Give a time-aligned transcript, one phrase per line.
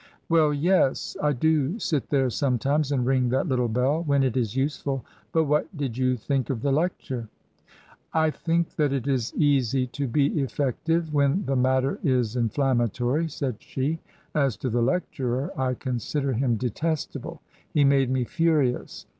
[0.29, 1.15] "Well, yes!
[1.21, 5.05] I do sit there sometimes and ring that little bell— when it is useful.
[5.31, 7.29] But what did you think of the lecture
[8.11, 13.57] ?""I think that it is easy to be effective when the matter is inflammatory," said
[13.61, 13.99] she."
[14.33, 17.39] As to the lecturer, I con sidered him detestable;
[17.71, 19.05] he made me furious.